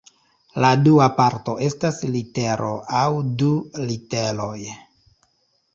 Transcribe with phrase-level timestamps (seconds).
[0.63, 3.07] La dua parto estas litero aŭ
[3.43, 3.53] du
[3.91, 4.55] literoj.